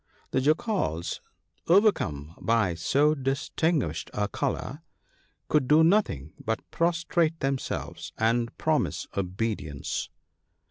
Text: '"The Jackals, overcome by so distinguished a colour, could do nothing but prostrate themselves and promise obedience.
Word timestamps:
'"The 0.31 0.41
Jackals, 0.41 1.21
overcome 1.67 2.33
by 2.41 2.73
so 2.73 3.13
distinguished 3.13 4.09
a 4.15 4.27
colour, 4.27 4.81
could 5.47 5.67
do 5.67 5.83
nothing 5.83 6.33
but 6.43 6.67
prostrate 6.71 7.39
themselves 7.39 8.11
and 8.17 8.57
promise 8.57 9.05
obedience. 9.15 10.09